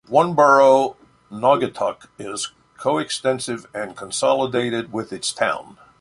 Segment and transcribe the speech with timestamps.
[0.07, 0.97] One borough,
[1.29, 5.77] Naugatuck, is coextensive and consolidated with its town.